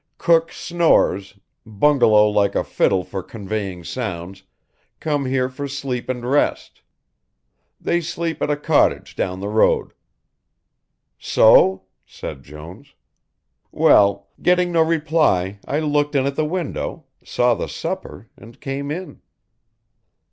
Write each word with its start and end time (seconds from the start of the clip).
"Cook 0.17 0.51
snores, 0.51 1.37
bungalow 1.63 2.27
like 2.27 2.55
a 2.55 2.63
fiddle 2.63 3.03
for 3.03 3.21
conveying 3.21 3.83
sounds, 3.83 4.41
come 4.99 5.25
here 5.27 5.47
for 5.47 5.67
sleep 5.67 6.09
and 6.09 6.25
rest. 6.27 6.81
They 7.79 8.01
sleep 8.01 8.41
at 8.41 8.49
a 8.49 8.57
cottage 8.57 9.15
down 9.15 9.41
the 9.41 9.47
road." 9.47 9.93
"So?" 11.19 11.83
said 12.03 12.41
Jones. 12.41 12.95
"Well, 13.71 14.27
getting 14.41 14.71
no 14.71 14.81
reply 14.81 15.59
I 15.67 15.77
looked 15.81 16.15
in 16.15 16.25
at 16.25 16.35
the 16.35 16.45
window, 16.45 17.05
saw 17.23 17.53
the 17.53 17.67
supper, 17.69 18.27
and 18.35 18.59
came 18.59 18.89
in." 18.89 19.21